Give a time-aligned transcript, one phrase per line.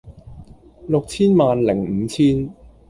[0.87, 2.49] 六千萬零五千